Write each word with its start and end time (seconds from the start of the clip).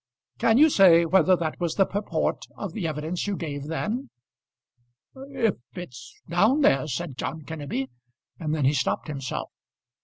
Can 0.39 0.57
you 0.57 0.71
say 0.71 1.05
whether 1.05 1.35
that 1.35 1.59
was 1.59 1.75
the 1.75 1.85
purport 1.85 2.47
of 2.57 2.73
the 2.73 2.87
evidence 2.87 3.27
you 3.27 3.35
gave 3.35 3.67
then?" 3.67 4.09
"If 5.13 5.57
it's 5.75 6.19
down 6.27 6.61
there" 6.61 6.87
said 6.97 7.19
John 7.19 7.43
Kenneby, 7.43 7.87
and 8.39 8.55
then 8.55 8.65
he 8.65 8.73
stopped 8.73 9.07
himself. 9.07 9.51